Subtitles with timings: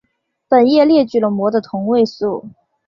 [0.49, 2.43] 本页列举了镆的同位素。